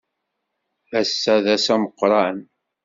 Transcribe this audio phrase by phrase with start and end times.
[0.99, 2.37] Ass-a d ass ameqran.